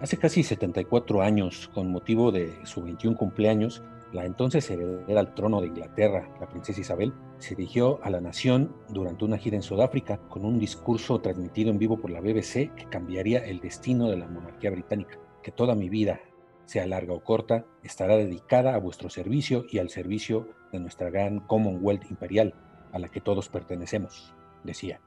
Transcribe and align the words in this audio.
Hace 0.00 0.16
casi 0.16 0.42
74 0.42 1.20
años, 1.20 1.68
con 1.74 1.92
motivo 1.92 2.32
de 2.32 2.58
su 2.64 2.82
21 2.82 3.18
cumpleaños, 3.18 3.82
la 4.14 4.24
entonces 4.24 4.70
heredera 4.70 5.20
al 5.20 5.34
trono 5.34 5.60
de 5.60 5.66
Inglaterra, 5.66 6.26
la 6.40 6.48
princesa 6.48 6.80
Isabel, 6.80 7.12
se 7.36 7.54
dirigió 7.54 8.02
a 8.02 8.08
la 8.08 8.22
nación 8.22 8.74
durante 8.88 9.26
una 9.26 9.36
gira 9.36 9.56
en 9.56 9.62
Sudáfrica 9.62 10.16
con 10.30 10.46
un 10.46 10.58
discurso 10.58 11.20
transmitido 11.20 11.70
en 11.70 11.78
vivo 11.78 12.00
por 12.00 12.10
la 12.10 12.22
BBC 12.22 12.74
que 12.74 12.86
cambiaría 12.90 13.44
el 13.44 13.60
destino 13.60 14.08
de 14.08 14.16
la 14.16 14.26
monarquía 14.26 14.70
británica, 14.70 15.18
que 15.42 15.52
toda 15.52 15.74
mi 15.74 15.90
vida, 15.90 16.20
sea 16.64 16.86
larga 16.86 17.12
o 17.12 17.22
corta, 17.22 17.66
estará 17.82 18.16
dedicada 18.16 18.74
a 18.74 18.78
vuestro 18.78 19.10
servicio 19.10 19.66
y 19.68 19.80
al 19.80 19.90
servicio 19.90 20.48
de 20.72 20.80
nuestra 20.80 21.10
gran 21.10 21.40
Commonwealth 21.40 22.10
imperial, 22.10 22.54
a 22.92 22.98
la 22.98 23.10
que 23.10 23.20
todos 23.20 23.50
pertenecemos, 23.50 24.34
decía. 24.64 24.98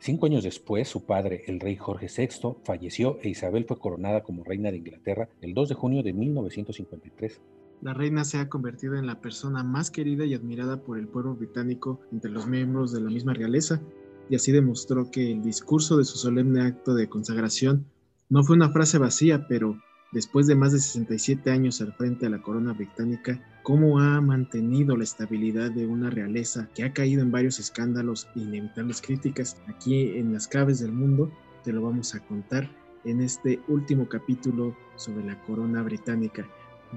Cinco 0.00 0.26
años 0.26 0.42
después, 0.42 0.88
su 0.88 1.04
padre, 1.04 1.44
el 1.46 1.60
rey 1.60 1.76
Jorge 1.76 2.08
VI, 2.08 2.56
falleció 2.64 3.18
e 3.22 3.28
Isabel 3.28 3.64
fue 3.66 3.78
coronada 3.78 4.22
como 4.22 4.44
reina 4.44 4.70
de 4.70 4.78
Inglaterra 4.78 5.28
el 5.40 5.54
2 5.54 5.68
de 5.68 5.74
junio 5.74 6.02
de 6.02 6.12
1953 6.12 7.40
la 7.82 7.94
reina 7.94 8.24
se 8.24 8.38
ha 8.38 8.48
convertido 8.48 8.96
en 8.96 9.06
la 9.06 9.20
persona 9.20 9.62
más 9.62 9.90
querida 9.90 10.26
y 10.26 10.34
admirada 10.34 10.82
por 10.82 10.98
el 10.98 11.08
pueblo 11.08 11.34
británico 11.34 12.00
entre 12.12 12.30
los 12.30 12.46
miembros 12.46 12.92
de 12.92 13.00
la 13.00 13.08
misma 13.08 13.32
realeza, 13.32 13.80
y 14.28 14.34
así 14.34 14.52
demostró 14.52 15.10
que 15.10 15.32
el 15.32 15.42
discurso 15.42 15.96
de 15.96 16.04
su 16.04 16.18
solemne 16.18 16.62
acto 16.62 16.94
de 16.94 17.08
consagración 17.08 17.86
no 18.28 18.44
fue 18.44 18.56
una 18.56 18.70
frase 18.70 18.98
vacía, 18.98 19.46
pero 19.48 19.80
después 20.12 20.46
de 20.46 20.56
más 20.56 20.72
de 20.72 20.80
67 20.80 21.50
años 21.50 21.80
al 21.80 21.92
frente 21.92 22.26
de 22.26 22.30
la 22.30 22.42
corona 22.42 22.72
británica, 22.72 23.40
cómo 23.62 24.00
ha 24.00 24.20
mantenido 24.20 24.96
la 24.96 25.04
estabilidad 25.04 25.70
de 25.70 25.86
una 25.86 26.10
realeza 26.10 26.68
que 26.74 26.84
ha 26.84 26.92
caído 26.92 27.22
en 27.22 27.30
varios 27.30 27.58
escándalos 27.58 28.28
e 28.34 28.40
inevitables 28.40 29.00
críticas 29.00 29.56
aquí 29.68 30.18
en 30.18 30.32
las 30.32 30.48
claves 30.48 30.80
del 30.80 30.92
mundo, 30.92 31.30
te 31.64 31.72
lo 31.72 31.82
vamos 31.82 32.14
a 32.14 32.20
contar 32.20 32.68
en 33.04 33.20
este 33.20 33.60
último 33.68 34.08
capítulo 34.08 34.76
sobre 34.96 35.24
la 35.24 35.40
corona 35.42 35.82
británica. 35.82 36.46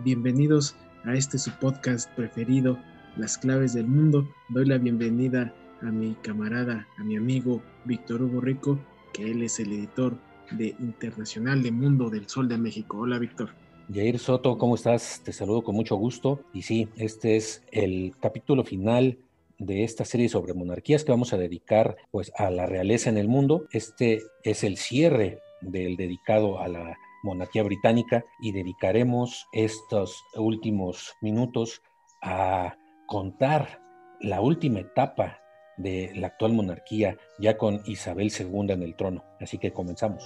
Bienvenidos 0.03 0.75
a 1.05 1.13
este 1.13 1.37
su 1.37 1.51
podcast 1.59 2.09
preferido, 2.15 2.79
Las 3.17 3.37
Claves 3.37 3.73
del 3.73 3.87
Mundo. 3.87 4.27
Doy 4.49 4.65
la 4.65 4.77
bienvenida 4.77 5.53
a 5.81 5.91
mi 5.91 6.15
camarada, 6.15 6.87
a 6.97 7.03
mi 7.03 7.17
amigo 7.17 7.61
Víctor 7.85 8.21
Hugo 8.23 8.41
Rico, 8.41 8.79
que 9.13 9.29
él 9.29 9.43
es 9.43 9.59
el 9.59 9.71
editor 9.71 10.17
de 10.51 10.75
Internacional 10.79 11.63
de 11.63 11.71
Mundo 11.71 12.09
del 12.09 12.27
Sol 12.27 12.47
de 12.47 12.57
México. 12.57 12.99
Hola 12.99 13.19
Víctor. 13.19 13.49
Jair 13.93 14.17
Soto, 14.19 14.57
¿cómo 14.57 14.75
estás? 14.75 15.21
Te 15.23 15.33
saludo 15.33 15.63
con 15.63 15.75
mucho 15.75 15.95
gusto. 15.95 16.39
Y 16.53 16.61
sí, 16.61 16.87
este 16.95 17.35
es 17.35 17.63
el 17.71 18.13
capítulo 18.19 18.63
final 18.63 19.17
de 19.59 19.83
esta 19.83 20.05
serie 20.05 20.29
sobre 20.29 20.53
monarquías 20.53 21.03
que 21.03 21.11
vamos 21.11 21.33
a 21.33 21.37
dedicar 21.37 21.97
pues 22.11 22.31
a 22.37 22.49
la 22.49 22.65
realeza 22.65 23.09
en 23.09 23.17
el 23.17 23.27
mundo. 23.27 23.67
Este 23.71 24.21
es 24.43 24.63
el 24.63 24.77
cierre 24.77 25.39
del 25.61 25.95
dedicado 25.95 26.59
a 26.59 26.67
la 26.67 26.97
monarquía 27.23 27.63
británica 27.63 28.25
y 28.41 28.51
dedicaremos 28.51 29.47
estos 29.53 30.23
últimos 30.35 31.13
minutos 31.21 31.81
a 32.21 32.77
contar 33.07 33.81
la 34.19 34.41
última 34.41 34.79
etapa 34.79 35.42
de 35.77 36.11
la 36.15 36.27
actual 36.27 36.53
monarquía 36.53 37.17
ya 37.39 37.57
con 37.57 37.81
Isabel 37.85 38.31
II 38.37 38.71
en 38.71 38.83
el 38.83 38.95
trono. 38.95 39.25
Así 39.39 39.57
que 39.57 39.71
comenzamos. 39.71 40.23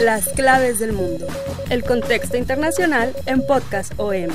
Las 0.00 0.28
claves 0.30 0.78
del 0.78 0.92
mundo. 0.92 1.26
El 1.70 1.82
contexto 1.82 2.36
internacional 2.36 3.14
en 3.26 3.44
Podcast 3.46 3.92
OM. 3.98 4.28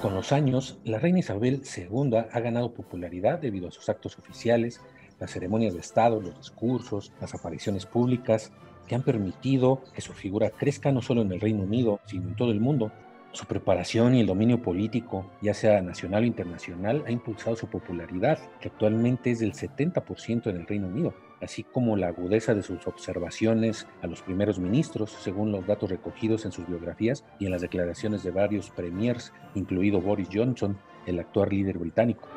Con 0.00 0.14
los 0.14 0.32
años, 0.32 0.78
la 0.84 0.98
reina 0.98 1.20
Isabel 1.20 1.62
II 1.76 2.16
ha 2.30 2.40
ganado 2.40 2.74
popularidad 2.74 3.38
debido 3.38 3.68
a 3.68 3.70
sus 3.70 3.88
actos 3.88 4.18
oficiales, 4.18 4.80
las 5.20 5.30
ceremonias 5.30 5.74
de 5.74 5.80
Estado, 5.80 6.20
los 6.20 6.36
discursos, 6.36 7.12
las 7.20 7.34
apariciones 7.34 7.86
públicas, 7.86 8.50
que 8.86 8.94
han 8.94 9.02
permitido 9.02 9.82
que 9.94 10.00
su 10.00 10.12
figura 10.12 10.50
crezca 10.50 10.92
no 10.92 11.02
solo 11.02 11.22
en 11.22 11.32
el 11.32 11.40
Reino 11.40 11.62
Unido, 11.62 12.00
sino 12.06 12.28
en 12.28 12.36
todo 12.36 12.52
el 12.52 12.60
mundo. 12.60 12.92
Su 13.32 13.46
preparación 13.46 14.14
y 14.14 14.20
el 14.20 14.26
dominio 14.26 14.60
político, 14.60 15.30
ya 15.40 15.54
sea 15.54 15.80
nacional 15.80 16.24
o 16.24 16.26
internacional, 16.26 17.02
ha 17.06 17.10
impulsado 17.10 17.56
su 17.56 17.66
popularidad, 17.66 18.38
que 18.60 18.68
actualmente 18.68 19.30
es 19.30 19.38
del 19.38 19.54
70% 19.54 20.50
en 20.50 20.56
el 20.56 20.66
Reino 20.66 20.88
Unido 20.88 21.14
así 21.42 21.64
como 21.64 21.96
la 21.96 22.08
agudeza 22.08 22.54
de 22.54 22.62
sus 22.62 22.86
observaciones 22.86 23.86
a 24.00 24.06
los 24.06 24.22
primeros 24.22 24.58
ministros, 24.58 25.10
según 25.10 25.52
los 25.52 25.66
datos 25.66 25.90
recogidos 25.90 26.44
en 26.46 26.52
sus 26.52 26.66
biografías 26.66 27.24
y 27.38 27.46
en 27.46 27.52
las 27.52 27.62
declaraciones 27.62 28.22
de 28.22 28.30
varios 28.30 28.70
premiers, 28.70 29.32
incluido 29.54 30.00
Boris 30.00 30.28
Johnson, 30.32 30.78
el 31.04 31.18
actual 31.18 31.50
líder 31.50 31.78
británico. 31.78 32.28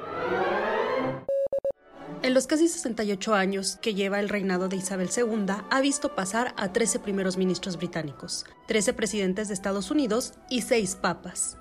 En 2.23 2.33
los 2.33 2.47
casi 2.47 2.67
68 2.67 3.33
años 3.33 3.77
que 3.81 3.93
lleva 3.93 4.19
el 4.19 4.29
reinado 4.29 4.67
de 4.67 4.77
Isabel 4.77 5.09
II, 5.15 5.45
ha 5.69 5.81
visto 5.81 6.15
pasar 6.15 6.53
a 6.57 6.73
13 6.73 6.99
primeros 6.99 7.37
ministros 7.37 7.77
británicos, 7.77 8.45
13 8.67 8.93
presidentes 8.93 9.47
de 9.47 9.53
Estados 9.53 9.91
Unidos 9.91 10.33
y 10.49 10.61
6 10.61 10.95
papas. 10.95 11.57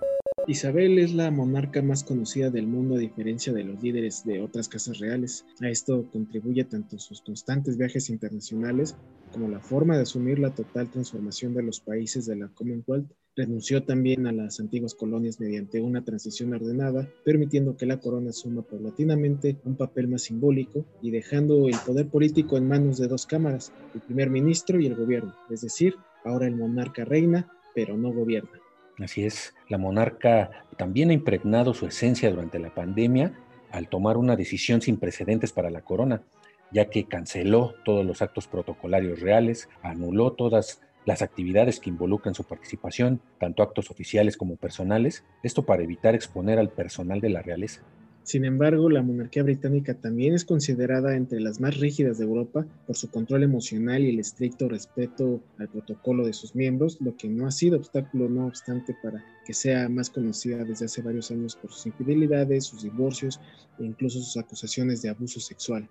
Isabel 0.46 0.98
es 0.98 1.14
la 1.14 1.30
monarca 1.30 1.80
más 1.80 2.04
conocida 2.04 2.50
del 2.50 2.66
mundo 2.66 2.96
a 2.96 2.98
diferencia 2.98 3.52
de 3.52 3.64
los 3.64 3.82
líderes 3.82 4.24
de 4.24 4.42
otras 4.42 4.68
casas 4.68 4.98
reales. 4.98 5.46
A 5.62 5.68
esto 5.68 6.06
contribuye 6.12 6.64
tanto 6.64 6.98
sus 6.98 7.22
constantes 7.22 7.78
viajes 7.78 8.10
internacionales 8.10 8.94
como 9.32 9.48
la 9.48 9.60
forma 9.60 9.96
de 9.96 10.02
asumir 10.02 10.38
la 10.38 10.54
total 10.54 10.90
transformación 10.90 11.54
de 11.54 11.62
los 11.62 11.80
países 11.80 12.26
de 12.26 12.36
la 12.36 12.48
Commonwealth. 12.48 13.10
Renunció 13.36 13.82
también 13.82 14.28
a 14.28 14.32
las 14.32 14.60
antiguas 14.60 14.94
colonias 14.94 15.40
mediante 15.40 15.80
una 15.80 16.04
transición 16.04 16.54
ordenada, 16.54 17.08
permitiendo 17.24 17.76
que 17.76 17.84
la 17.84 17.98
corona 17.98 18.30
asuma 18.30 18.62
paulatinamente 18.62 19.56
un 19.64 19.74
papel 19.76 20.06
más 20.06 20.22
simbólico 20.22 20.84
y 21.02 21.10
dejando 21.10 21.66
el 21.66 21.76
poder 21.84 22.06
político 22.06 22.56
en 22.56 22.68
manos 22.68 22.98
de 22.98 23.08
dos 23.08 23.26
cámaras, 23.26 23.72
el 23.92 24.02
primer 24.02 24.30
ministro 24.30 24.78
y 24.78 24.86
el 24.86 24.94
gobierno. 24.94 25.34
Es 25.50 25.62
decir, 25.62 25.96
ahora 26.24 26.46
el 26.46 26.54
monarca 26.54 27.04
reina, 27.04 27.50
pero 27.74 27.96
no 27.96 28.12
gobierna. 28.12 28.52
Así 29.00 29.24
es, 29.24 29.52
la 29.68 29.78
monarca 29.78 30.50
también 30.76 31.10
ha 31.10 31.14
impregnado 31.14 31.74
su 31.74 31.86
esencia 31.86 32.30
durante 32.30 32.60
la 32.60 32.72
pandemia 32.72 33.36
al 33.72 33.88
tomar 33.88 34.16
una 34.16 34.36
decisión 34.36 34.80
sin 34.80 34.98
precedentes 34.98 35.50
para 35.50 35.70
la 35.70 35.80
corona, 35.80 36.22
ya 36.70 36.88
que 36.88 37.06
canceló 37.06 37.74
todos 37.84 38.06
los 38.06 38.22
actos 38.22 38.46
protocolarios 38.46 39.18
reales, 39.18 39.68
anuló 39.82 40.34
todas 40.34 40.80
las 41.04 41.22
actividades 41.22 41.80
que 41.80 41.90
involucran 41.90 42.34
su 42.34 42.44
participación, 42.44 43.20
tanto 43.38 43.62
actos 43.62 43.90
oficiales 43.90 44.36
como 44.36 44.56
personales, 44.56 45.24
esto 45.42 45.64
para 45.64 45.82
evitar 45.82 46.14
exponer 46.14 46.58
al 46.58 46.70
personal 46.70 47.20
de 47.20 47.30
la 47.30 47.42
realeza. 47.42 47.82
Sin 48.24 48.46
embargo, 48.46 48.88
la 48.88 49.02
monarquía 49.02 49.42
británica 49.42 49.92
también 49.92 50.32
es 50.32 50.46
considerada 50.46 51.14
entre 51.14 51.40
las 51.40 51.60
más 51.60 51.76
rígidas 51.78 52.16
de 52.16 52.24
Europa 52.24 52.66
por 52.86 52.96
su 52.96 53.10
control 53.10 53.42
emocional 53.42 54.02
y 54.02 54.08
el 54.08 54.18
estricto 54.18 54.66
respeto 54.66 55.42
al 55.58 55.68
protocolo 55.68 56.24
de 56.24 56.32
sus 56.32 56.54
miembros, 56.54 56.96
lo 57.02 57.14
que 57.18 57.28
no 57.28 57.46
ha 57.46 57.50
sido 57.50 57.76
obstáculo, 57.76 58.30
no 58.30 58.46
obstante, 58.46 58.96
para 59.02 59.22
que 59.44 59.52
sea 59.52 59.90
más 59.90 60.08
conocida 60.08 60.64
desde 60.64 60.86
hace 60.86 61.02
varios 61.02 61.30
años 61.30 61.54
por 61.54 61.70
sus 61.70 61.84
infidelidades, 61.84 62.64
sus 62.64 62.84
divorcios 62.84 63.42
e 63.78 63.84
incluso 63.84 64.20
sus 64.20 64.38
acusaciones 64.38 65.02
de 65.02 65.10
abuso 65.10 65.38
sexual. 65.38 65.86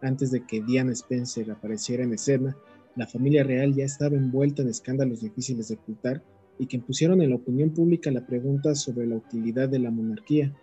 Antes 0.00 0.30
de 0.30 0.46
que 0.46 0.62
Diana 0.62 0.92
Spencer 0.92 1.50
apareciera 1.50 2.04
en 2.04 2.14
escena, 2.14 2.56
la 2.96 3.06
familia 3.06 3.42
real 3.44 3.74
ya 3.74 3.84
estaba 3.84 4.16
envuelta 4.16 4.62
en 4.62 4.68
escándalos 4.68 5.20
difíciles 5.20 5.68
de 5.68 5.76
ocultar 5.76 6.22
y 6.58 6.66
que 6.66 6.76
impusieron 6.76 7.22
en 7.22 7.30
la 7.30 7.36
opinión 7.36 7.70
pública 7.70 8.10
la 8.10 8.26
pregunta 8.26 8.74
sobre 8.74 9.06
la 9.06 9.16
utilidad 9.16 9.68
de 9.68 9.78
la 9.78 9.90
monarquía 9.90 10.54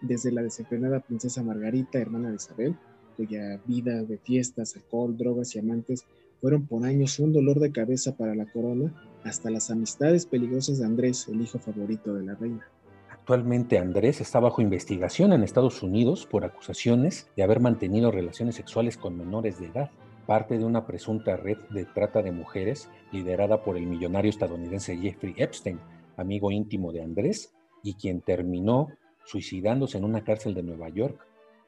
desde 0.00 0.32
la 0.32 0.42
desenfrenada 0.42 1.00
princesa 1.00 1.42
Margarita, 1.42 1.98
hermana 1.98 2.30
de 2.30 2.36
Isabel, 2.36 2.76
cuya 3.16 3.60
vida 3.66 4.02
de 4.02 4.18
fiestas, 4.18 4.76
alcohol, 4.76 5.16
drogas 5.16 5.54
y 5.54 5.58
amantes 5.58 6.04
fueron 6.40 6.66
por 6.66 6.84
años 6.84 7.18
un 7.18 7.32
dolor 7.32 7.60
de 7.60 7.72
cabeza 7.72 8.16
para 8.16 8.34
la 8.34 8.50
corona, 8.50 8.94
hasta 9.22 9.50
las 9.50 9.70
amistades 9.70 10.26
peligrosas 10.26 10.78
de 10.78 10.84
Andrés, 10.84 11.26
el 11.28 11.40
hijo 11.40 11.58
favorito 11.58 12.12
de 12.12 12.24
la 12.24 12.34
reina. 12.34 12.66
Actualmente 13.10 13.78
Andrés 13.78 14.20
está 14.20 14.40
bajo 14.40 14.60
investigación 14.60 15.32
en 15.32 15.42
Estados 15.42 15.82
Unidos 15.82 16.26
por 16.26 16.44
acusaciones 16.44 17.30
de 17.36 17.42
haber 17.42 17.60
mantenido 17.60 18.10
relaciones 18.10 18.56
sexuales 18.56 18.98
con 18.98 19.16
menores 19.16 19.58
de 19.58 19.68
edad, 19.68 19.90
parte 20.26 20.58
de 20.58 20.64
una 20.64 20.86
presunta 20.86 21.36
red 21.36 21.58
de 21.70 21.84
trata 21.84 22.22
de 22.22 22.32
mujeres 22.32 22.88
liderada 23.12 23.62
por 23.62 23.76
el 23.76 23.86
millonario 23.86 24.30
estadounidense 24.30 24.96
Jeffrey 24.96 25.34
Epstein, 25.36 25.80
amigo 26.16 26.50
íntimo 26.50 26.92
de 26.92 27.02
Andrés 27.02 27.54
y 27.82 27.94
quien 27.94 28.20
terminó 28.20 28.88
suicidándose 29.24 29.98
en 29.98 30.04
una 30.04 30.24
cárcel 30.24 30.54
de 30.54 30.62
Nueva 30.62 30.88
York, 30.88 31.26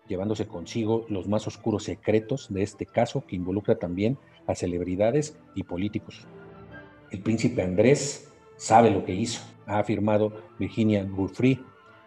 llevándose 0.08 0.47
consigo 0.47 1.05
los 1.08 1.29
más 1.29 1.47
oscuros 1.47 1.85
secretos 1.85 2.53
de 2.53 2.62
este 2.62 2.87
caso 2.87 3.25
que 3.26 3.37
involucra 3.37 3.79
también 3.79 4.19
a 4.47 4.55
celebridades 4.55 5.38
y 5.55 5.64
políticos. 5.64 6.26
El 7.11 7.23
príncipe 7.23 7.62
Andrés 7.62 8.32
sabe 8.56 8.91
lo 8.91 9.05
que 9.05 9.14
hizo, 9.14 9.43
ha 9.67 9.79
afirmado 9.79 10.32
Virginia 10.58 11.05
Giuffre, 11.05 11.61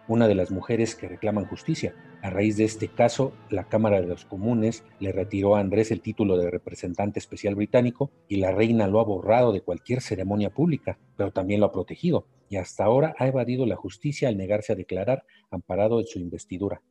una 0.09 0.27
de 0.27 0.35
las 0.35 0.51
mujeres 0.51 0.95
que 0.95 1.07
reclaman 1.07 1.45
justicia. 1.45 1.95
A 2.21 2.29
raíz 2.29 2.57
de 2.57 2.65
este 2.65 2.89
caso, 2.89 3.31
la 3.50 3.69
Cámara 3.69 4.01
de 4.01 4.07
los 4.07 4.25
Comunes 4.25 4.83
le 5.00 5.13
retiró 5.13 5.56
a 5.56 5.61
Andrés 5.61 5.91
el 5.91 6.01
título 6.01 6.35
de 6.35 6.51
representante 6.51 7.19
especial 7.19 7.56
británico 7.56 8.11
y 8.27 8.38
la 8.38 8.51
reina 8.51 8.88
lo 8.88 9.00
ha 9.00 9.06
borrado 9.06 9.53
de 9.53 9.61
cualquier 9.61 10.01
ceremonia 10.01 10.50
pública, 10.50 11.00
pero 11.15 11.31
también 11.31 11.61
lo 11.61 11.67
ha 11.67 11.71
protegido 11.71 12.25
y 12.50 12.57
hasta 12.57 12.83
ahora 12.83 13.15
ha 13.19 13.27
evadido 13.27 13.65
la 13.65 13.75
justicia 13.75 14.27
al 14.27 14.38
negarse 14.38 14.73
a 14.73 14.75
declarar 14.75 15.23
amparado 15.51 16.00
en 16.00 16.07
su 16.07 16.19
investidura. 16.19 16.81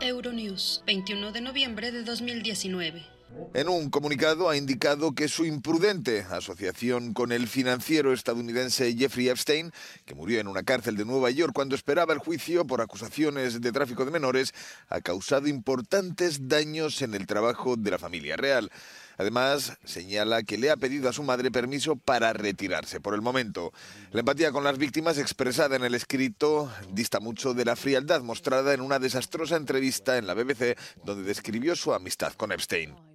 Euronews, 0.00 0.82
21 0.86 1.30
de 1.30 1.40
noviembre 1.42 1.92
de 1.92 2.02
2019. 2.02 3.19
En 3.54 3.68
un 3.68 3.90
comunicado 3.90 4.48
ha 4.48 4.56
indicado 4.56 5.12
que 5.12 5.28
su 5.28 5.44
imprudente 5.44 6.26
asociación 6.30 7.14
con 7.14 7.32
el 7.32 7.48
financiero 7.48 8.12
estadounidense 8.12 8.94
Jeffrey 8.96 9.28
Epstein, 9.28 9.72
que 10.04 10.14
murió 10.14 10.40
en 10.40 10.46
una 10.46 10.62
cárcel 10.62 10.96
de 10.96 11.04
Nueva 11.04 11.30
York 11.30 11.52
cuando 11.52 11.74
esperaba 11.74 12.12
el 12.12 12.20
juicio 12.20 12.66
por 12.66 12.80
acusaciones 12.80 13.60
de 13.60 13.72
tráfico 13.72 14.04
de 14.04 14.12
menores, 14.12 14.54
ha 14.88 15.00
causado 15.00 15.48
importantes 15.48 16.48
daños 16.48 17.02
en 17.02 17.14
el 17.14 17.26
trabajo 17.26 17.76
de 17.76 17.90
la 17.90 17.98
familia 17.98 18.36
real. 18.36 18.70
Además, 19.18 19.76
señala 19.84 20.42
que 20.44 20.56
le 20.56 20.70
ha 20.70 20.76
pedido 20.76 21.08
a 21.08 21.12
su 21.12 21.22
madre 21.22 21.50
permiso 21.50 21.96
para 21.96 22.32
retirarse 22.32 23.00
por 23.00 23.14
el 23.14 23.20
momento. 23.20 23.72
La 24.12 24.20
empatía 24.20 24.52
con 24.52 24.64
las 24.64 24.78
víctimas 24.78 25.18
expresada 25.18 25.76
en 25.76 25.84
el 25.84 25.94
escrito 25.94 26.72
dista 26.92 27.20
mucho 27.20 27.52
de 27.52 27.64
la 27.64 27.76
frialdad 27.76 28.22
mostrada 28.22 28.72
en 28.72 28.80
una 28.80 28.98
desastrosa 28.98 29.56
entrevista 29.56 30.16
en 30.16 30.26
la 30.26 30.34
BBC 30.34 30.78
donde 31.04 31.24
describió 31.24 31.76
su 31.76 31.92
amistad 31.92 32.32
con 32.32 32.52
Epstein. 32.52 33.09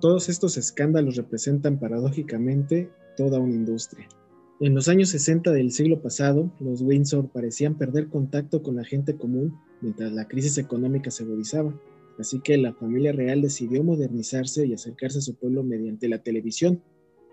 Todos 0.00 0.28
estos 0.28 0.56
escándalos 0.56 1.16
representan 1.16 1.80
paradójicamente 1.80 2.90
toda 3.16 3.40
una 3.40 3.54
industria. 3.54 4.06
En 4.60 4.74
los 4.74 4.88
años 4.88 5.08
60 5.08 5.50
del 5.50 5.72
siglo 5.72 6.00
pasado, 6.00 6.52
los 6.60 6.80
Windsor 6.80 7.28
parecían 7.28 7.76
perder 7.76 8.08
contacto 8.08 8.62
con 8.62 8.76
la 8.76 8.84
gente 8.84 9.16
común 9.16 9.58
mientras 9.80 10.12
la 10.12 10.28
crisis 10.28 10.58
económica 10.58 11.10
se 11.10 11.24
agudizaba, 11.24 11.74
así 12.20 12.40
que 12.40 12.56
la 12.56 12.72
familia 12.74 13.12
real 13.12 13.42
decidió 13.42 13.82
modernizarse 13.82 14.66
y 14.66 14.74
acercarse 14.74 15.18
a 15.18 15.22
su 15.22 15.34
pueblo 15.34 15.64
mediante 15.64 16.08
la 16.08 16.22
televisión. 16.22 16.82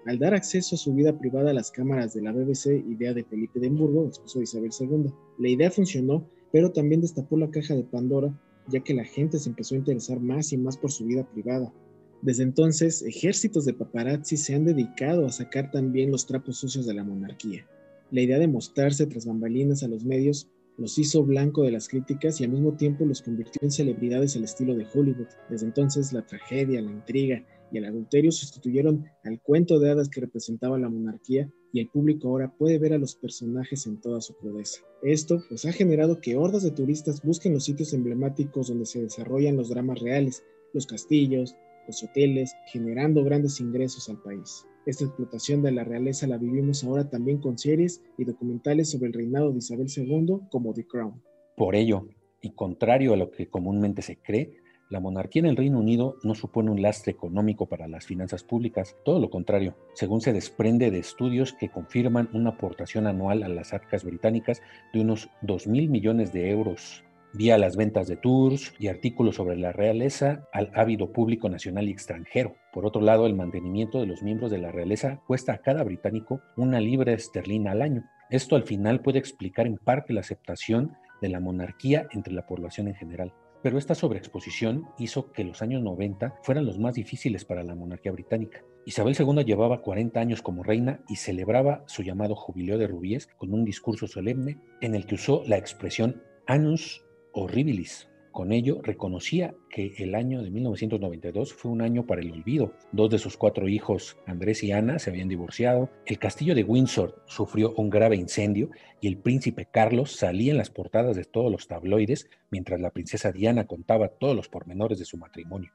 Al 0.08 0.18
dar 0.18 0.34
acceso 0.34 0.76
a 0.76 0.80
su 0.80 0.96
vida 0.96 1.20
privada 1.20 1.52
a 1.52 1.54
las 1.54 1.70
cámaras 1.70 2.16
de 2.16 2.24
la 2.24 2.32
BBC, 2.32 2.84
idea 2.90 3.14
de 3.14 3.24
Felipe 3.24 3.60
de 3.60 3.68
Hamburgo, 3.68 4.08
esposo 4.08 4.40
de 4.40 4.46
Isabel 4.46 4.72
II, 4.80 5.14
la 5.38 5.48
idea 5.48 5.70
funcionó 5.70 6.28
pero 6.52 6.72
también 6.72 7.02
destapó 7.02 7.38
la 7.38 7.50
caja 7.50 7.76
de 7.76 7.84
Pandora, 7.84 8.34
ya 8.68 8.82
que 8.82 8.94
la 8.94 9.06
gente 9.06 9.40
se 9.40 9.50
empezó 9.50 9.76
a 9.76 9.80
interesar 9.80 10.20
más 10.20 10.54
y 10.54 10.58
más 10.58 10.78
por 10.78 10.92
su 10.92 11.06
vida 11.06 11.28
privada. 11.32 11.74
Desde 12.22 12.44
entonces, 12.44 13.02
ejércitos 13.02 13.66
de 13.66 13.74
paparazzi 13.74 14.38
se 14.38 14.54
han 14.54 14.66
dedicado 14.66 15.26
a 15.26 15.32
sacar 15.32 15.72
también 15.72 16.12
los 16.12 16.28
trapos 16.28 16.58
sucios 16.58 16.86
de 16.86 16.94
la 16.94 17.04
monarquía. 17.04 17.66
La 18.12 18.22
idea 18.22 18.38
de 18.38 18.48
mostrarse 18.48 19.08
tras 19.08 19.26
bambalinas 19.26 19.82
a 19.84 19.88
los 19.88 20.06
medios 20.06 20.48
los 20.78 20.98
hizo 20.98 21.24
blanco 21.24 21.64
de 21.64 21.72
las 21.72 21.88
críticas 21.88 22.40
y 22.40 22.44
al 22.44 22.52
mismo 22.52 22.74
tiempo 22.74 23.06
los 23.06 23.22
convirtió 23.22 23.60
en 23.64 23.72
celebridades 23.72 24.36
al 24.36 24.44
estilo 24.44 24.76
de 24.76 24.86
Hollywood. 24.94 25.28
Desde 25.50 25.66
entonces, 25.66 26.14
la 26.14 26.26
tragedia, 26.26 26.82
la 26.82 26.92
intriga 26.92 27.44
y 27.72 27.78
el 27.78 27.86
adulterio 27.86 28.32
sustituyeron 28.32 29.06
al 29.24 29.42
cuento 29.42 29.80
de 29.80 29.92
hadas 29.92 30.10
que 30.10 30.22
representaba 30.22 30.78
la 30.78 30.90
monarquía 30.90 31.50
y 31.74 31.80
el 31.80 31.88
público 31.88 32.28
ahora 32.28 32.54
puede 32.58 32.78
ver 32.80 32.94
a 32.94 32.98
los 32.98 33.16
personajes 33.16 33.88
en 33.88 34.00
toda 34.02 34.22
su 34.22 34.36
crudeza. 34.36 34.82
Esto 35.02 35.42
pues 35.48 35.66
ha 35.66 35.72
generado 35.72 36.20
que 36.20 36.36
hordas 36.36 36.64
de 36.64 36.72
turistas 36.72 37.22
busquen 37.24 37.54
los 37.54 37.66
sitios 37.66 37.94
emblemáticos 37.94 38.68
donde 38.68 38.86
se 38.86 39.02
desarrollan 39.02 39.58
los 39.58 39.70
dramas 39.70 40.00
reales, 40.00 40.44
los 40.74 40.86
castillos, 40.86 41.56
los 41.88 42.04
hoteles, 42.04 42.54
generando 42.68 43.24
grandes 43.24 43.60
ingresos 43.60 44.10
al 44.10 44.22
país. 44.22 44.66
Esta 44.86 45.06
explotación 45.06 45.62
de 45.62 45.72
la 45.72 45.84
realeza 45.84 46.28
la 46.28 46.38
vivimos 46.38 46.84
ahora 46.84 47.10
también 47.10 47.40
con 47.40 47.58
series 47.58 48.02
y 48.18 48.26
documentales 48.26 48.90
sobre 48.90 49.08
el 49.08 49.14
reinado 49.14 49.52
de 49.52 49.60
Isabel 49.60 49.88
II 49.96 50.40
como 50.50 50.74
The 50.74 50.88
Crown. 50.88 51.22
Por 51.56 51.76
ello, 51.76 52.08
y 52.42 52.52
contrario 52.52 53.14
a 53.14 53.18
lo 53.18 53.30
que 53.30 53.48
comúnmente 53.48 54.02
se 54.02 54.18
cree, 54.18 54.61
la 54.92 55.00
monarquía 55.00 55.40
en 55.40 55.48
el 55.48 55.58
Reino 55.58 55.80
Unido 55.80 56.18
no 56.22 56.36
supone 56.36 56.70
un 56.70 56.82
lastre 56.82 57.14
económico 57.14 57.66
para 57.66 57.88
las 57.88 58.06
finanzas 58.06 58.44
públicas, 58.44 58.98
todo 59.06 59.20
lo 59.20 59.30
contrario, 59.30 59.76
según 59.94 60.20
se 60.22 60.34
desprende 60.34 60.92
de 60.92 61.00
estudios 61.00 61.54
que 61.54 61.70
confirman 61.70 62.30
una 62.34 62.52
aportación 62.52 63.08
anual 63.08 63.42
a 63.44 63.48
las 63.48 63.74
arcas 63.74 64.04
británicas 64.04 64.62
de 64.94 65.00
unos 65.00 65.30
2 65.42 65.68
mil 65.68 65.90
millones 65.90 66.34
de 66.34 66.52
euros 66.52 67.04
vía 67.34 67.58
las 67.58 67.78
ventas 67.78 68.08
de 68.08 68.18
tours 68.18 68.74
y 68.78 68.90
artículos 68.90 69.36
sobre 69.36 69.56
la 69.56 69.72
realeza 69.72 70.48
al 70.52 70.70
ávido 70.76 71.14
público 71.14 71.48
nacional 71.48 71.88
y 71.88 71.92
extranjero. 71.92 72.56
Por 72.74 72.86
otro 72.86 73.02
lado, 73.02 73.26
el 73.26 73.36
mantenimiento 73.36 74.02
de 74.02 74.08
los 74.08 74.22
miembros 74.22 74.52
de 74.52 74.58
la 74.58 74.72
realeza 74.72 75.22
cuesta 75.28 75.54
a 75.54 75.60
cada 75.60 75.84
británico 75.84 76.42
una 76.58 76.82
libra 76.82 77.14
esterlina 77.14 77.72
al 77.72 77.82
año. 77.82 78.04
Esto 78.30 78.58
al 78.58 78.64
final 78.64 79.02
puede 79.02 79.20
explicar 79.20 79.66
en 79.66 79.78
parte 79.78 80.12
la 80.12 80.20
aceptación 80.20 80.98
de 81.22 81.30
la 81.30 81.40
monarquía 81.40 82.08
entre 82.12 82.34
la 82.34 82.46
población 82.46 82.90
en 82.90 82.96
general. 82.96 83.34
Pero 83.64 83.78
esta 83.78 83.96
sobreexposición 83.96 84.88
hizo 84.98 85.32
que 85.32 85.44
los 85.44 85.62
años 85.62 85.84
90 85.84 86.40
fueran 86.44 86.66
los 86.66 86.80
más 86.80 86.96
difíciles 86.96 87.46
para 87.46 87.64
la 87.64 87.76
monarquía 87.76 88.12
británica. 88.12 88.64
Isabel 88.86 89.16
II 89.18 89.44
llevaba 89.44 89.82
40 89.82 90.20
años 90.20 90.42
como 90.42 90.64
reina 90.64 91.02
y 91.08 91.18
celebraba 91.18 91.84
su 91.86 92.02
llamado 92.02 92.36
jubileo 92.36 92.78
de 92.78 92.88
rubíes 92.88 93.28
con 93.38 93.54
un 93.54 93.64
discurso 93.64 94.08
solemne 94.08 94.60
en 94.82 94.96
el 94.96 95.06
que 95.06 95.16
usó 95.16 95.44
la 95.46 95.58
expresión 95.58 96.24
annus 96.48 97.06
horribilis, 97.34 98.11
con 98.32 98.52
ello, 98.52 98.80
reconocía 98.82 99.54
que 99.70 99.94
el 99.98 100.16
año 100.16 100.42
de 100.42 100.50
1992 100.50 101.54
fue 101.54 101.72
un 101.72 101.82
año 101.82 102.06
para 102.06 102.22
el 102.22 102.32
olvido. 102.32 102.74
Dos 102.92 103.10
de 103.10 103.18
sus 103.18 103.38
cuatro 103.38 103.68
hijos, 103.68 104.18
Andrés 104.26 104.64
y 104.64 104.72
Ana, 104.72 105.00
se 105.00 105.10
habían 105.10 105.30
divorciado. 105.30 105.90
El 106.06 106.20
castillo 106.20 106.56
de 106.56 106.64
Windsor 106.64 107.22
sufrió 107.26 107.74
un 107.76 107.90
grave 107.90 108.16
incendio 108.16 108.70
y 109.00 109.08
el 109.08 109.18
príncipe 109.18 109.68
Carlos 109.72 110.12
salía 110.12 110.52
en 110.52 110.58
las 110.58 110.70
portadas 110.70 111.16
de 111.16 111.26
todos 111.26 111.52
los 111.52 111.68
tabloides 111.68 112.30
mientras 112.50 112.80
la 112.82 112.92
princesa 112.92 113.32
Diana 113.32 113.68
contaba 113.68 114.10
todos 114.10 114.36
los 114.36 114.50
pormenores 114.50 115.00
de 115.00 115.06
su 115.06 115.18
matrimonio. 115.18 115.72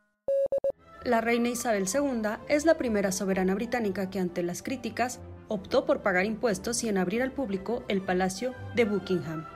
La 1.04 1.20
reina 1.20 1.48
Isabel 1.48 1.84
II 1.92 2.30
es 2.48 2.64
la 2.64 2.76
primera 2.78 3.12
soberana 3.12 3.54
británica 3.54 4.10
que 4.10 4.18
ante 4.18 4.42
las 4.42 4.62
críticas 4.62 5.20
optó 5.48 5.86
por 5.86 6.02
pagar 6.02 6.24
impuestos 6.24 6.82
y 6.82 6.88
en 6.88 6.98
abrir 6.98 7.22
al 7.22 7.32
público 7.32 7.84
el 7.88 8.02
Palacio 8.02 8.54
de 8.74 8.86
Buckingham. 8.86 9.55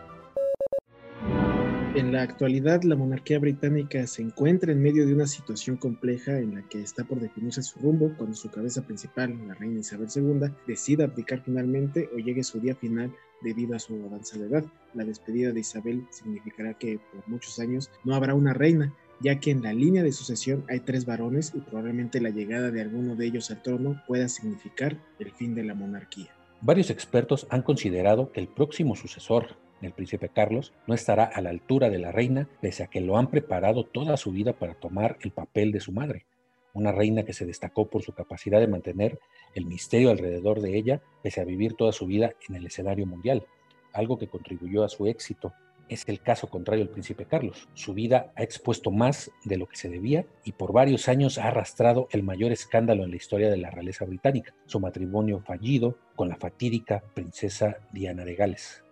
En 1.97 2.12
la 2.12 2.23
actualidad, 2.23 2.85
la 2.85 2.94
monarquía 2.94 3.40
británica 3.40 4.06
se 4.06 4.23
encuentra 4.23 4.70
en 4.70 4.80
medio 4.80 5.04
de 5.04 5.12
una 5.12 5.26
situación 5.26 5.76
compleja 5.76 6.38
en 6.38 6.54
la 6.54 6.62
que 6.68 6.80
está 6.80 7.02
por 7.02 7.18
definirse 7.18 7.64
su 7.64 7.80
rumbo 7.80 8.12
cuando 8.16 8.37
su 8.37 8.49
cabeza 8.49 8.82
principal, 8.82 9.37
la 9.49 9.54
reina 9.54 9.80
Isabel 9.80 10.06
II, 10.14 10.52
decida 10.68 11.04
abdicar 11.04 11.42
finalmente 11.42 12.09
o 12.14 12.18
llegue 12.18 12.44
su 12.44 12.61
día 12.61 12.76
final 12.76 13.12
debido 13.42 13.75
a 13.75 13.80
su 13.80 13.94
avanzada 14.04 14.47
edad. 14.47 14.64
La 14.94 15.04
despedida 15.04 15.50
de 15.50 15.61
Isabel 15.61 16.06
significará 16.11 16.75
que 16.75 17.00
por 17.12 17.28
muchos 17.28 17.59
años 17.59 17.90
no 18.04 18.14
habrá 18.14 18.35
una 18.35 18.54
reina, 18.54 18.94
ya 19.20 19.40
que 19.40 19.50
en 19.50 19.61
la 19.61 19.73
línea 19.73 20.04
de 20.04 20.12
sucesión 20.12 20.64
hay 20.68 20.78
tres 20.78 21.04
varones 21.04 21.52
y 21.56 21.59
probablemente 21.59 22.20
la 22.20 22.30
llegada 22.30 22.70
de 22.70 22.82
alguno 22.82 23.16
de 23.16 23.26
ellos 23.26 23.50
al 23.50 23.62
trono 23.62 24.00
pueda 24.06 24.28
significar 24.28 24.97
el 25.18 25.32
fin 25.32 25.56
de 25.56 25.64
la 25.64 25.75
monarquía. 25.75 26.30
Varios 26.61 26.90
expertos 26.90 27.49
han 27.50 27.62
considerado 27.62 28.30
que 28.30 28.38
el 28.38 28.47
próximo 28.47 28.94
sucesor 28.94 29.56
el 29.87 29.92
príncipe 29.92 30.28
Carlos, 30.28 30.72
no 30.87 30.94
estará 30.94 31.25
a 31.25 31.40
la 31.40 31.50
altura 31.50 31.90
de 31.90 31.99
la 31.99 32.12
reina, 32.12 32.49
pese 32.60 32.82
a 32.82 32.87
que 32.88 33.00
lo 33.00 33.16
han 33.16 33.30
preparado 33.30 33.84
toda 33.84 34.16
su 34.16 34.32
vida 34.32 34.52
para 34.52 34.75
tomar 34.75 35.16
el 35.22 35.30
papel 35.30 35.72
de 35.72 35.80
su 35.80 35.92
madre. 35.92 36.26
Una 36.72 36.92
reina 36.92 37.25
que 37.25 37.32
se 37.32 37.46
destacó 37.46 37.88
por 37.88 38.02
su 38.02 38.12
capacidad 38.12 38.60
de 38.60 38.68
mantener 38.68 39.18
el 39.54 39.66
misterio 39.66 40.10
alrededor 40.10 40.60
de 40.60 40.76
ella, 40.76 41.02
pese 41.22 41.40
a 41.40 41.44
vivir 41.44 41.75
toda 41.75 41.92
su 41.92 42.06
vida 42.06 42.34
en 42.49 42.54
el 42.54 42.66
escenario 42.66 43.06
mundial, 43.06 43.46
algo 43.92 44.18
que 44.18 44.28
contribuyó 44.28 44.84
a 44.84 44.88
su 44.88 45.06
éxito. 45.06 45.52
Es 45.88 46.08
el 46.08 46.20
caso 46.20 46.49
contrario 46.49 46.84
del 46.84 46.92
príncipe 46.92 47.25
Carlos. 47.25 47.68
Su 47.75 47.94
vida 47.94 48.32
ha 48.37 48.44
expuesto 48.44 48.92
más 48.92 49.32
de 49.44 49.56
lo 49.56 49.66
que 49.66 49.75
se 49.75 49.88
debía 49.88 50.25
y 50.44 50.52
por 50.52 50.72
varios 50.72 51.08
años 51.08 51.38
ha 51.38 51.49
arrastrado 51.49 52.06
el 52.12 52.22
mayor 52.22 52.52
escándalo 52.52 53.02
en 53.02 53.10
la 53.10 53.16
historia 53.16 53.50
de 53.50 53.56
la 53.56 53.70
realeza 53.70 54.04
británica, 54.04 54.54
su 54.66 54.78
matrimonio 54.78 55.40
fallido 55.40 55.99
con 56.14 56.28
la 56.28 56.37
fatídica 56.37 57.02
princesa 57.14 57.78
Diana 57.92 58.25
de 58.25 58.37
Gales. 58.37 58.84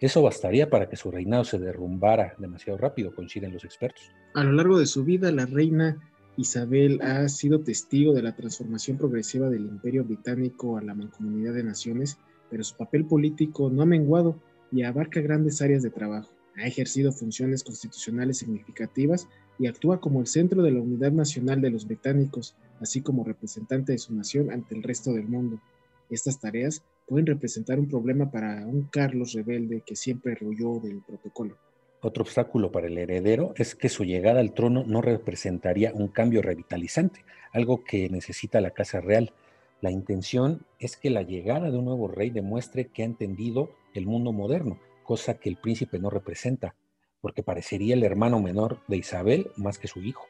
Eso 0.00 0.22
bastaría 0.22 0.70
para 0.70 0.88
que 0.88 0.96
su 0.96 1.10
reinado 1.10 1.44
se 1.44 1.58
derrumbara 1.58 2.34
demasiado 2.38 2.78
rápido, 2.78 3.14
coinciden 3.14 3.52
los 3.52 3.64
expertos. 3.64 4.12
A 4.34 4.44
lo 4.44 4.52
largo 4.52 4.78
de 4.78 4.86
su 4.86 5.04
vida, 5.04 5.32
la 5.32 5.46
reina 5.46 5.98
Isabel 6.36 7.00
ha 7.02 7.28
sido 7.28 7.62
testigo 7.62 8.14
de 8.14 8.22
la 8.22 8.36
transformación 8.36 8.96
progresiva 8.96 9.50
del 9.50 9.66
imperio 9.66 10.04
británico 10.04 10.78
a 10.78 10.82
la 10.82 10.94
mancomunidad 10.94 11.52
de 11.54 11.64
naciones, 11.64 12.16
pero 12.48 12.62
su 12.62 12.76
papel 12.76 13.06
político 13.06 13.70
no 13.70 13.82
ha 13.82 13.86
menguado 13.86 14.40
y 14.70 14.84
abarca 14.84 15.20
grandes 15.20 15.60
áreas 15.62 15.82
de 15.82 15.90
trabajo. 15.90 16.30
Ha 16.56 16.66
ejercido 16.68 17.10
funciones 17.10 17.64
constitucionales 17.64 18.38
significativas 18.38 19.28
y 19.58 19.66
actúa 19.66 20.00
como 20.00 20.20
el 20.20 20.28
centro 20.28 20.62
de 20.62 20.70
la 20.70 20.80
unidad 20.80 21.10
nacional 21.10 21.60
de 21.60 21.70
los 21.70 21.86
británicos, 21.86 22.54
así 22.80 23.00
como 23.00 23.24
representante 23.24 23.92
de 23.92 23.98
su 23.98 24.14
nación 24.14 24.52
ante 24.52 24.76
el 24.76 24.84
resto 24.84 25.12
del 25.12 25.26
mundo. 25.26 25.60
Estas 26.08 26.38
tareas 26.38 26.84
pueden 27.08 27.26
representar 27.26 27.80
un 27.80 27.88
problema 27.88 28.30
para 28.30 28.66
un 28.66 28.84
Carlos 28.84 29.32
rebelde 29.32 29.82
que 29.84 29.96
siempre 29.96 30.34
rehuyó 30.34 30.78
del 30.80 31.00
protocolo. 31.02 31.56
Otro 32.00 32.22
obstáculo 32.22 32.70
para 32.70 32.86
el 32.86 32.96
heredero 32.96 33.54
es 33.56 33.74
que 33.74 33.88
su 33.88 34.04
llegada 34.04 34.40
al 34.40 34.52
trono 34.52 34.84
no 34.86 35.00
representaría 35.00 35.92
un 35.92 36.08
cambio 36.08 36.42
revitalizante, 36.42 37.24
algo 37.52 37.82
que 37.82 38.08
necesita 38.08 38.60
la 38.60 38.70
Casa 38.70 39.00
Real. 39.00 39.32
La 39.80 39.90
intención 39.90 40.64
es 40.78 40.96
que 40.96 41.10
la 41.10 41.22
llegada 41.22 41.70
de 41.70 41.78
un 41.78 41.86
nuevo 41.86 42.06
rey 42.06 42.30
demuestre 42.30 42.88
que 42.88 43.02
ha 43.02 43.06
entendido 43.06 43.70
el 43.94 44.06
mundo 44.06 44.32
moderno, 44.32 44.78
cosa 45.02 45.40
que 45.40 45.48
el 45.48 45.56
príncipe 45.56 45.98
no 45.98 46.10
representa, 46.10 46.76
porque 47.20 47.42
parecería 47.42 47.94
el 47.94 48.04
hermano 48.04 48.40
menor 48.40 48.80
de 48.86 48.98
Isabel 48.98 49.50
más 49.56 49.78
que 49.78 49.88
su 49.88 50.00
hijo. 50.00 50.26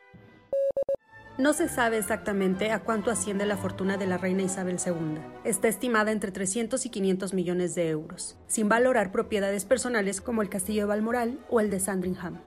No 1.39 1.53
se 1.53 1.69
sabe 1.69 1.99
exactamente 1.99 2.73
a 2.73 2.81
cuánto 2.81 3.13
asciende 3.13 3.47
la 3.47 3.57
fortuna 3.57 3.97
de 3.97 4.09
la 4.09 4.19
reina 4.19 4.43
Isabel 4.43 4.79
II. 4.85 5.21
Está 5.45 5.69
estimada 5.69 6.11
entre 6.11 6.33
300 6.33 6.85
y 6.85 6.91
500 6.91 7.33
millones 7.33 7.77
de 7.77 7.91
euros, 7.91 8.37
sin 8.49 8.69
valorar 8.69 9.13
propiedades 9.13 9.65
personales 9.65 10.21
como 10.21 10.43
el 10.43 10.49
castillo 10.49 10.81
de 10.83 10.87
Balmoral 10.87 11.39
o 11.49 11.61
el 11.61 11.71
de 11.71 11.79
Sandringham. 11.79 12.41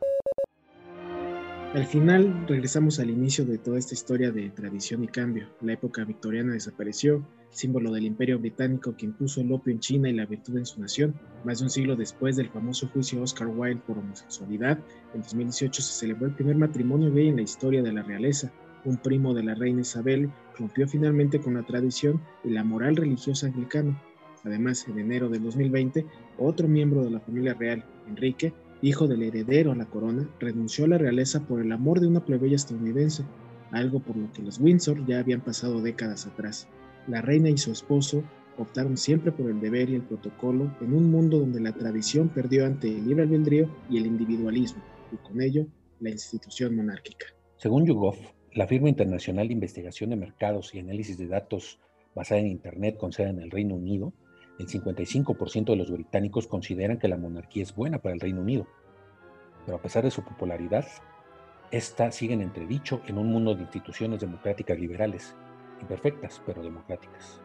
Al 1.73 1.85
final 1.85 2.45
regresamos 2.49 2.99
al 2.99 3.09
inicio 3.09 3.45
de 3.45 3.57
toda 3.57 3.79
esta 3.79 3.93
historia 3.93 4.29
de 4.33 4.49
tradición 4.49 5.05
y 5.05 5.07
cambio. 5.07 5.47
La 5.61 5.71
época 5.71 6.03
victoriana 6.03 6.51
desapareció, 6.51 7.25
símbolo 7.49 7.93
del 7.93 8.03
imperio 8.03 8.39
británico 8.39 8.97
que 8.97 9.05
impuso 9.05 9.39
el 9.39 9.53
opio 9.53 9.71
en 9.71 9.79
China 9.79 10.09
y 10.09 10.13
la 10.15 10.25
virtud 10.25 10.57
en 10.57 10.65
su 10.65 10.81
nación. 10.81 11.15
Más 11.45 11.59
de 11.59 11.63
un 11.63 11.69
siglo 11.69 11.95
después 11.95 12.35
del 12.35 12.49
famoso 12.49 12.89
juicio 12.89 13.21
Oscar 13.21 13.47
Wilde 13.47 13.83
por 13.87 13.99
homosexualidad, 13.99 14.79
en 15.13 15.21
2018 15.21 15.81
se 15.81 15.93
celebró 15.93 16.27
el 16.27 16.35
primer 16.35 16.57
matrimonio 16.57 17.09
gay 17.13 17.29
en 17.29 17.37
la 17.37 17.43
historia 17.43 17.81
de 17.81 17.93
la 17.93 18.03
realeza 18.03 18.51
un 18.85 18.97
primo 18.97 19.33
de 19.33 19.43
la 19.43 19.55
reina 19.55 19.81
Isabel, 19.81 20.29
rompió 20.57 20.87
finalmente 20.87 21.39
con 21.39 21.55
la 21.55 21.63
tradición 21.63 22.21
y 22.43 22.49
la 22.49 22.63
moral 22.63 22.95
religiosa 22.95 23.47
anglicana. 23.47 24.01
Además, 24.43 24.87
en 24.87 24.99
enero 24.99 25.29
de 25.29 25.39
2020, 25.39 26.05
otro 26.37 26.67
miembro 26.67 27.03
de 27.03 27.11
la 27.11 27.19
familia 27.19 27.53
real, 27.53 27.85
Enrique, 28.07 28.53
hijo 28.81 29.07
del 29.07 29.23
heredero 29.23 29.71
a 29.71 29.75
la 29.75 29.85
corona, 29.85 30.27
renunció 30.39 30.85
a 30.85 30.89
la 30.89 30.97
realeza 30.97 31.45
por 31.45 31.61
el 31.61 31.71
amor 31.71 31.99
de 31.99 32.07
una 32.07 32.25
plebeya 32.25 32.55
estadounidense, 32.55 33.23
algo 33.71 33.99
por 33.99 34.17
lo 34.17 34.31
que 34.31 34.41
los 34.41 34.59
Windsor 34.59 35.05
ya 35.05 35.19
habían 35.19 35.41
pasado 35.41 35.81
décadas 35.81 36.25
atrás. 36.25 36.67
La 37.07 37.21
reina 37.21 37.49
y 37.49 37.57
su 37.57 37.71
esposo 37.71 38.23
optaron 38.57 38.97
siempre 38.97 39.31
por 39.31 39.49
el 39.49 39.59
deber 39.59 39.89
y 39.89 39.95
el 39.95 40.01
protocolo 40.01 40.75
en 40.81 40.93
un 40.93 41.09
mundo 41.09 41.39
donde 41.39 41.61
la 41.61 41.73
tradición 41.73 42.29
perdió 42.29 42.65
ante 42.65 42.87
el 42.87 43.07
libre 43.07 43.23
albedrío 43.23 43.69
y 43.89 43.97
el 43.97 44.07
individualismo, 44.07 44.81
y 45.11 45.17
con 45.17 45.41
ello 45.41 45.65
la 45.99 46.09
institución 46.09 46.75
monárquica. 46.75 47.27
Según 47.57 47.85
YouGov, 47.85 48.15
la 48.53 48.67
firma 48.67 48.89
internacional 48.89 49.47
de 49.47 49.53
investigación 49.53 50.09
de 50.09 50.17
mercados 50.17 50.75
y 50.75 50.79
análisis 50.79 51.17
de 51.17 51.27
datos 51.27 51.79
basada 52.13 52.41
en 52.41 52.47
Internet 52.47 52.97
con 52.97 53.13
sede 53.13 53.29
en 53.29 53.39
el 53.39 53.51
Reino 53.51 53.75
Unido, 53.75 54.13
el 54.59 54.67
55% 54.67 55.65
de 55.65 55.75
los 55.77 55.89
británicos 55.89 56.47
consideran 56.47 56.99
que 56.99 57.07
la 57.07 57.17
monarquía 57.17 57.63
es 57.63 57.73
buena 57.73 57.99
para 57.99 58.13
el 58.13 58.19
Reino 58.19 58.41
Unido. 58.41 58.67
Pero 59.65 59.77
a 59.77 59.81
pesar 59.81 60.03
de 60.03 60.11
su 60.11 60.23
popularidad, 60.23 60.85
esta 61.71 62.11
sigue 62.11 62.33
en 62.33 62.41
entredicho 62.41 63.01
en 63.07 63.17
un 63.17 63.27
mundo 63.27 63.55
de 63.55 63.61
instituciones 63.61 64.19
democráticas 64.19 64.77
liberales, 64.77 65.33
imperfectas 65.79 66.41
pero 66.45 66.61
democráticas. 66.61 67.41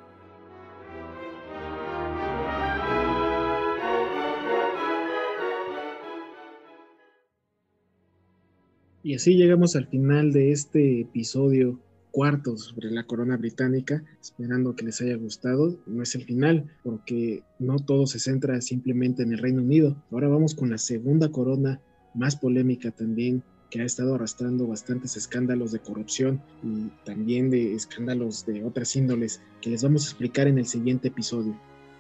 Y 9.06 9.14
así 9.14 9.36
llegamos 9.36 9.76
al 9.76 9.86
final 9.86 10.32
de 10.32 10.50
este 10.50 11.02
episodio 11.02 11.78
cuarto 12.10 12.56
sobre 12.56 12.90
la 12.90 13.04
corona 13.04 13.36
británica, 13.36 14.02
esperando 14.20 14.75
que 14.75 14.84
les 14.84 15.00
haya 15.00 15.14
gustado. 15.14 15.78
No 15.86 16.02
es 16.02 16.16
el 16.16 16.25
final, 16.25 16.68
porque 16.82 17.44
no 17.60 17.76
todo 17.78 18.08
se 18.08 18.18
centra 18.18 18.60
simplemente 18.60 19.22
en 19.22 19.32
el 19.32 19.38
Reino 19.38 19.62
Unido. 19.62 19.96
Ahora 20.10 20.26
vamos 20.26 20.56
con 20.56 20.70
la 20.70 20.78
segunda 20.78 21.30
corona 21.30 21.80
más 22.16 22.34
polémica 22.34 22.90
también, 22.90 23.44
que 23.70 23.80
ha 23.80 23.84
estado 23.84 24.16
arrastrando 24.16 24.66
bastantes 24.66 25.16
escándalos 25.16 25.70
de 25.70 25.78
corrupción 25.78 26.42
y 26.64 26.90
también 27.04 27.48
de 27.48 27.75
escándalos 27.75 28.44
de 28.44 28.64
otras 28.64 28.96
índoles, 28.96 29.40
que 29.60 29.70
les 29.70 29.84
vamos 29.84 30.02
a 30.02 30.08
explicar 30.08 30.48
en 30.48 30.58
el 30.58 30.66
siguiente 30.66 31.06
episodio. 31.06 31.56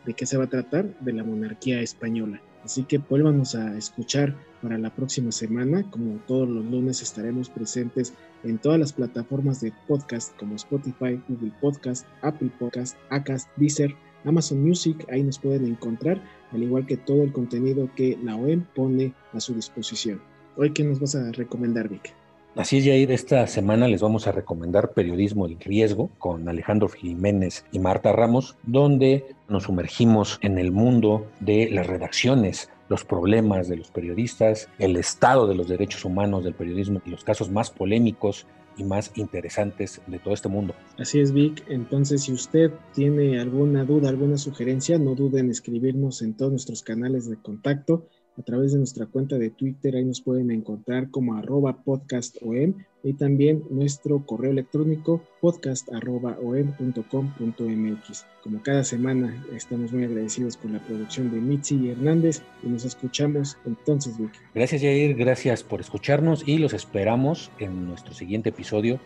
¿De 0.06 0.14
qué 0.14 0.24
se 0.24 0.38
va 0.38 0.44
a 0.44 0.48
tratar? 0.48 0.98
De 1.00 1.12
la 1.12 1.24
monarquía 1.24 1.80
española. 1.80 2.40
Así 2.64 2.84
que 2.84 2.98
vuélvanos 2.98 3.54
a 3.54 3.76
escuchar 3.76 4.36
para 4.62 4.78
la 4.78 4.94
próxima 4.94 5.32
semana. 5.32 5.88
Como 5.90 6.18
todos 6.26 6.48
los 6.48 6.64
lunes 6.64 7.02
estaremos 7.02 7.50
presentes 7.50 8.14
en 8.44 8.58
todas 8.58 8.78
las 8.78 8.92
plataformas 8.92 9.60
de 9.60 9.72
podcast 9.88 10.36
como 10.36 10.54
Spotify, 10.54 11.20
Google 11.28 11.52
Podcast, 11.60 12.06
Apple 12.22 12.50
Podcast, 12.58 12.96
Acast, 13.10 13.48
Deezer, 13.56 13.94
Amazon 14.24 14.62
Music. 14.62 15.04
Ahí 15.10 15.22
nos 15.22 15.38
pueden 15.38 15.66
encontrar, 15.66 16.22
al 16.52 16.62
igual 16.62 16.86
que 16.86 16.96
todo 16.96 17.22
el 17.22 17.32
contenido 17.32 17.90
que 17.96 18.18
la 18.22 18.36
OEM 18.36 18.64
pone 18.74 19.12
a 19.32 19.40
su 19.40 19.54
disposición. 19.54 20.20
Hoy, 20.56 20.72
¿qué 20.72 20.84
nos 20.84 21.00
vas 21.00 21.14
a 21.16 21.32
recomendar, 21.32 21.88
Vic? 21.88 22.14
Así 22.56 22.78
es, 22.78 22.86
Jair, 22.86 23.12
esta 23.12 23.46
semana 23.46 23.86
les 23.86 24.00
vamos 24.00 24.26
a 24.26 24.32
recomendar 24.32 24.94
Periodismo 24.94 25.46
del 25.46 25.60
Riesgo 25.60 26.08
con 26.16 26.48
Alejandro 26.48 26.88
Jiménez 26.88 27.66
y 27.70 27.80
Marta 27.80 28.12
Ramos, 28.12 28.56
donde 28.62 29.26
nos 29.46 29.64
sumergimos 29.64 30.38
en 30.40 30.56
el 30.56 30.72
mundo 30.72 31.26
de 31.40 31.68
las 31.70 31.86
redacciones, 31.86 32.70
los 32.88 33.04
problemas 33.04 33.68
de 33.68 33.76
los 33.76 33.90
periodistas, 33.90 34.70
el 34.78 34.96
estado 34.96 35.46
de 35.46 35.54
los 35.54 35.68
derechos 35.68 36.06
humanos 36.06 36.44
del 36.44 36.54
periodismo 36.54 37.02
y 37.04 37.10
los 37.10 37.24
casos 37.24 37.50
más 37.50 37.70
polémicos 37.70 38.46
y 38.78 38.84
más 38.84 39.12
interesantes 39.16 40.00
de 40.06 40.18
todo 40.18 40.32
este 40.32 40.48
mundo. 40.48 40.74
Así 40.98 41.20
es, 41.20 41.32
Vic. 41.32 41.62
Entonces, 41.68 42.22
si 42.22 42.32
usted 42.32 42.72
tiene 42.94 43.38
alguna 43.38 43.84
duda, 43.84 44.08
alguna 44.08 44.38
sugerencia, 44.38 44.98
no 44.98 45.14
dude 45.14 45.40
en 45.40 45.50
escribirnos 45.50 46.22
en 46.22 46.34
todos 46.34 46.52
nuestros 46.52 46.82
canales 46.82 47.28
de 47.28 47.36
contacto 47.36 48.06
a 48.38 48.42
través 48.42 48.72
de 48.72 48.78
nuestra 48.78 49.06
cuenta 49.06 49.38
de 49.38 49.50
Twitter. 49.50 49.96
Ahí 49.96 50.04
nos 50.04 50.20
pueden 50.20 50.50
encontrar 50.50 51.10
como 51.10 51.34
arroba 51.34 51.82
podcastom 51.82 52.74
y 53.02 53.12
también 53.14 53.62
nuestro 53.70 54.24
correo 54.26 54.50
electrónico 54.50 55.22
podcast.om.com.mx. 55.40 58.26
Como 58.42 58.62
cada 58.62 58.84
semana 58.84 59.44
estamos 59.54 59.92
muy 59.92 60.04
agradecidos 60.04 60.56
con 60.56 60.72
la 60.72 60.80
producción 60.80 61.30
de 61.30 61.40
Mitzi 61.40 61.90
Hernández 61.90 62.42
y 62.62 62.68
nos 62.68 62.84
escuchamos 62.84 63.56
entonces, 63.64 64.18
Vicky. 64.18 64.38
Gracias 64.54 64.82
Jair, 64.82 65.14
gracias 65.14 65.62
por 65.62 65.80
escucharnos 65.80 66.46
y 66.46 66.58
los 66.58 66.74
esperamos 66.74 67.50
en 67.58 67.86
nuestro 67.86 68.12
siguiente 68.12 68.50
episodio 68.50 69.00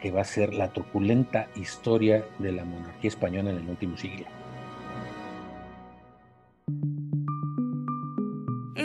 que 0.00 0.10
va 0.10 0.20
a 0.20 0.24
ser 0.24 0.54
la 0.54 0.72
truculenta 0.72 1.48
historia 1.56 2.24
de 2.38 2.52
la 2.52 2.64
monarquía 2.64 3.08
española 3.08 3.50
en 3.50 3.56
el 3.56 3.68
último 3.68 3.96
siglo. 3.96 4.26